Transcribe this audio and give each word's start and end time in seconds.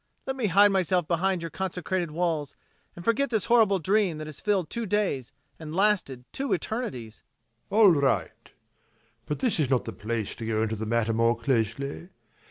Let 0.25 0.35
me 0.35 0.47
hide 0.47 0.69
myself 0.71 1.07
behind 1.07 1.43
your 1.43 1.51
consecrated 1.51 2.09
walls 2.09 2.55
and 2.95 3.05
forget 3.05 3.29
this 3.29 3.45
horrible 3.45 3.77
dream 3.77 4.17
that 4.17 4.25
has 4.25 4.39
filled 4.39 4.67
two 4.71 4.87
days 4.87 5.31
and 5.59 5.75
lasted 5.75 6.25
two 6.31 6.53
eternities. 6.55 7.21
ABBÉ. 7.71 7.75
All 7.77 7.91
right! 7.91 8.51
But 9.27 9.37
this 9.41 9.59
is 9.59 9.69
not 9.69 9.85
the 9.85 9.93
place 9.93 10.33
to 10.37 10.45
go 10.47 10.63
into 10.63 10.75
the 10.75 10.87
matter 10.87 11.13
more 11.13 11.37
closely. 11.37 12.09